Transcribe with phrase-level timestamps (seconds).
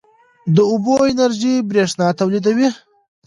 [0.55, 2.67] د اوبو انرژي برښنا تولیدوي